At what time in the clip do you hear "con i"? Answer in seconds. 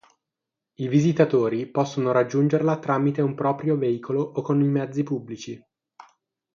4.41-4.67